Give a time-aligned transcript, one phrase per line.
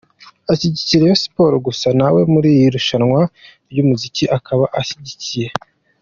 [0.51, 3.21] ashyigikiye Rayon sport gusa nawe muri iri rushanwa
[3.69, 5.49] ryumuziki akaba ashyigikiye.